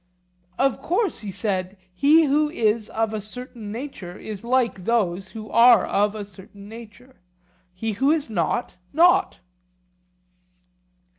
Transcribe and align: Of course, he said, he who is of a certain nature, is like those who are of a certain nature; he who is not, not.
Of 0.57 0.81
course, 0.81 1.19
he 1.19 1.29
said, 1.29 1.77
he 1.93 2.23
who 2.23 2.49
is 2.49 2.89
of 2.89 3.13
a 3.13 3.21
certain 3.21 3.71
nature, 3.71 4.17
is 4.17 4.43
like 4.43 4.85
those 4.85 5.27
who 5.27 5.47
are 5.51 5.85
of 5.85 6.15
a 6.15 6.25
certain 6.25 6.67
nature; 6.67 7.17
he 7.71 7.91
who 7.91 8.09
is 8.09 8.27
not, 8.27 8.77
not. 8.93 9.41